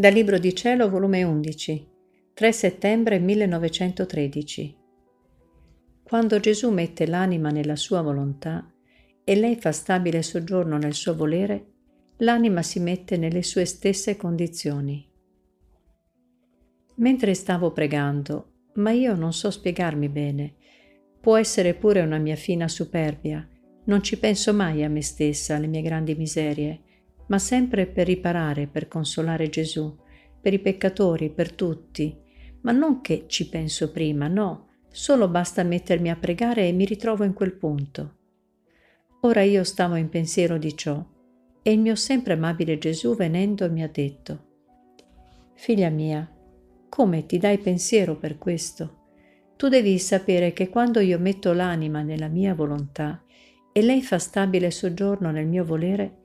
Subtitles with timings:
[0.00, 1.88] Dal Libro di Cielo, volume 11,
[2.32, 4.76] 3 settembre 1913.
[6.04, 8.72] Quando Gesù mette l'anima nella sua volontà
[9.24, 11.72] e lei fa stabile soggiorno nel suo volere,
[12.18, 15.04] l'anima si mette nelle sue stesse condizioni.
[16.98, 20.54] Mentre stavo pregando, ma io non so spiegarmi bene,
[21.20, 23.44] può essere pure una mia fina superbia,
[23.86, 26.82] non ci penso mai a me stessa, alle mie grandi miserie,
[27.28, 29.96] ma sempre per riparare, per consolare Gesù,
[30.40, 32.16] per i peccatori, per tutti,
[32.62, 37.24] ma non che ci penso prima, no, solo basta mettermi a pregare e mi ritrovo
[37.24, 38.16] in quel punto.
[39.22, 41.04] Ora io stavo in pensiero di ciò
[41.62, 44.46] e il mio sempre amabile Gesù venendo mi ha detto,
[45.54, 46.30] Figlia mia,
[46.88, 48.96] come ti dai pensiero per questo?
[49.56, 53.22] Tu devi sapere che quando io metto l'anima nella mia volontà
[53.72, 56.17] e lei fa stabile soggiorno nel mio volere,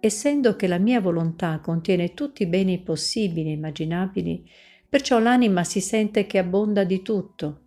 [0.00, 4.48] essendo che la mia volontà contiene tutti i beni possibili e immaginabili,
[4.88, 7.62] perciò l'anima si sente che abbonda di tutto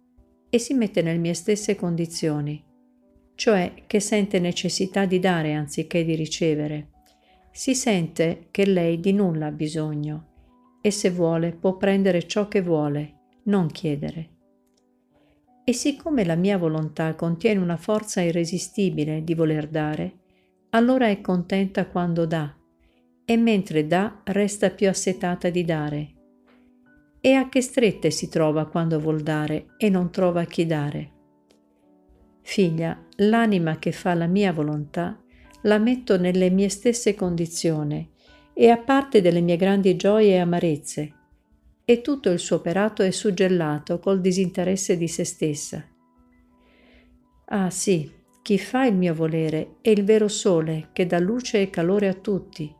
[0.49, 2.63] e si mette nelle mie stesse condizioni,
[3.35, 6.89] cioè che sente necessità di dare anziché di ricevere.
[7.51, 10.27] Si sente che lei di nulla ha bisogno
[10.81, 14.29] e se vuole può prendere ciò che vuole, non chiedere.
[15.63, 20.20] E siccome la mia volontà contiene una forza irresistibile di voler dare,
[20.71, 22.53] allora è contenta quando dà
[23.25, 26.13] e mentre dà resta più assetata di dare.
[27.21, 31.11] E a che strette si trova quando vuol dare e non trova chi dare.
[32.41, 35.21] Figlia, l'anima che fa la mia volontà
[35.63, 38.09] la metto nelle mie stesse condizioni
[38.53, 41.13] e a parte delle mie grandi gioie e amarezze,
[41.85, 45.85] e tutto il suo operato è suggellato col disinteresse di se stessa.
[47.45, 48.09] Ah sì,
[48.43, 52.13] chi fa il mio volere è il vero sole che dà luce e calore a
[52.15, 52.75] tutti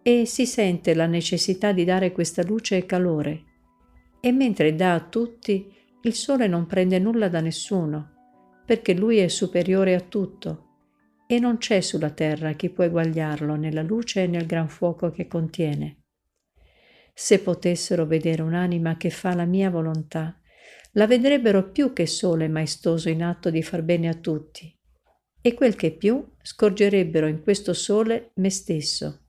[0.00, 3.44] e si sente la necessità di dare questa luce e calore.
[4.20, 5.72] E mentre dà a tutti,
[6.02, 8.10] il sole non prende nulla da nessuno,
[8.64, 10.68] perché lui è superiore a tutto
[11.26, 15.26] e non c'è sulla terra chi può eguagliarlo nella luce e nel gran fuoco che
[15.26, 16.02] contiene.
[17.12, 20.40] Se potessero vedere un'anima che fa la mia volontà,
[20.92, 24.72] la vedrebbero più che sole maestoso in atto di far bene a tutti
[25.42, 29.26] e quel che più scorgerebbero in questo sole me stesso,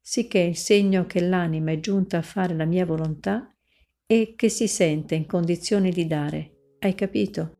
[0.00, 3.54] sicché il segno che l'anima è giunta a fare la mia volontà
[4.06, 6.76] e che si sente in condizione di dare.
[6.78, 7.56] Hai capito?